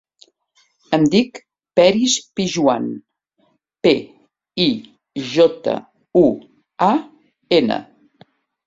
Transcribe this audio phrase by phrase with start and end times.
[0.97, 1.37] Em dic
[1.79, 2.89] Peris Pijuan:
[3.89, 3.95] pe,
[4.67, 4.69] i,
[5.37, 5.79] jota,
[6.25, 6.27] u,
[6.89, 6.93] a,
[7.63, 7.81] ena.